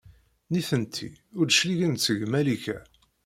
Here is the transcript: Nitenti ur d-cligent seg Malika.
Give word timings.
Nitenti 0.51 1.07
ur 1.39 1.45
d-cligent 1.47 2.03
seg 2.05 2.19
Malika. 2.33 2.77